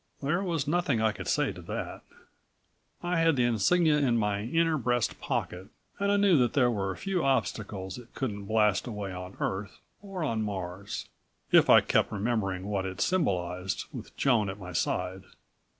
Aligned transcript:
There 0.23 0.41
was 0.41 0.67
nothing 0.67 0.99
I 0.99 1.11
could 1.11 1.27
say 1.27 1.51
to 1.51 1.61
that. 1.61 2.01
I 3.03 3.17
had 3.19 3.35
the 3.35 3.43
insignia 3.43 3.97
in 3.97 4.17
my 4.17 4.41
inner 4.41 4.75
breast 4.75 5.19
pocket, 5.21 5.67
and 5.99 6.11
I 6.11 6.17
knew 6.17 6.39
that 6.39 6.53
there 6.53 6.71
were 6.71 6.95
few 6.95 7.23
obstacles 7.23 7.99
it 7.99 8.15
couldn't 8.15 8.45
blast 8.45 8.87
away 8.87 9.13
on 9.13 9.37
Earth 9.39 9.79
or 10.01 10.23
on 10.23 10.41
Mars, 10.41 11.07
if 11.51 11.69
I 11.69 11.81
kept 11.81 12.11
remembering 12.11 12.65
what 12.65 12.87
it 12.87 12.99
symbolized 12.99 13.85
with 13.93 14.17
Joan 14.17 14.49
at 14.49 14.57
my 14.57 14.71
side. 14.73 15.21